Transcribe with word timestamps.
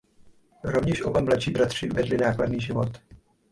Rovněž 0.63 1.01
oba 1.03 1.21
mladší 1.21 1.51
bratři 1.51 1.87
vedli 1.89 2.17
nákladný 2.17 2.61
život. 2.61 3.01